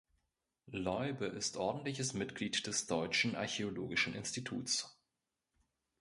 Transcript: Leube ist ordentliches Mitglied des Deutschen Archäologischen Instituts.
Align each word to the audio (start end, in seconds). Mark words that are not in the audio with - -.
Leube 0.71 1.27
ist 1.27 1.57
ordentliches 1.57 2.15
Mitglied 2.15 2.65
des 2.65 2.87
Deutschen 2.87 3.35
Archäologischen 3.35 4.15
Instituts. 4.15 4.97